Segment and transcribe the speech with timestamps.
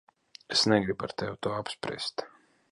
[0.55, 2.29] Es negribu ar tevi to apspriest.